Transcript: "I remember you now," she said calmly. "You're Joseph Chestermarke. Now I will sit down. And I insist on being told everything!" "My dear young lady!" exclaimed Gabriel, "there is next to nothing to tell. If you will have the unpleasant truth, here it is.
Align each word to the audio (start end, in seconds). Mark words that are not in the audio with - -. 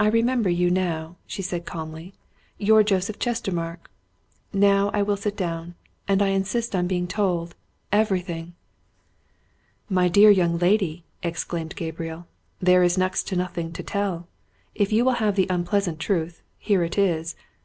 "I 0.00 0.08
remember 0.08 0.50
you 0.50 0.68
now," 0.68 1.14
she 1.24 1.42
said 1.42 1.64
calmly. 1.64 2.12
"You're 2.58 2.82
Joseph 2.82 3.20
Chestermarke. 3.20 3.88
Now 4.52 4.90
I 4.92 5.02
will 5.02 5.16
sit 5.16 5.36
down. 5.36 5.76
And 6.08 6.20
I 6.20 6.30
insist 6.30 6.74
on 6.74 6.88
being 6.88 7.06
told 7.06 7.54
everything!" 7.92 8.54
"My 9.88 10.08
dear 10.08 10.32
young 10.32 10.58
lady!" 10.58 11.04
exclaimed 11.22 11.76
Gabriel, 11.76 12.26
"there 12.60 12.82
is 12.82 12.98
next 12.98 13.28
to 13.28 13.36
nothing 13.36 13.70
to 13.74 13.82
tell. 13.84 14.26
If 14.74 14.92
you 14.92 15.04
will 15.04 15.12
have 15.22 15.36
the 15.36 15.46
unpleasant 15.48 16.00
truth, 16.00 16.42
here 16.58 16.82
it 16.82 16.98
is. 16.98 17.36